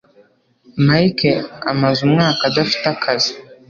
Mike 0.87 1.31
amaze 1.71 1.99
umwaka 2.07 2.41
adafite 2.49 2.85
akazi. 2.95 3.31